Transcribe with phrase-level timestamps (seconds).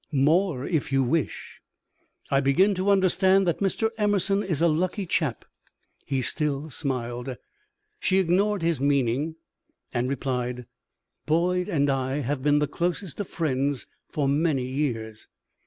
[0.11, 1.61] "More, if you wish."
[2.31, 3.91] "I begin to understand that Mr.
[3.99, 5.45] Emerson is a lucky chap."
[6.07, 7.37] He still smiled.
[7.99, 9.35] She ignored his meaning,
[9.93, 10.65] and replied:
[11.27, 15.27] "Boyd and I have been the closest of friends for many years."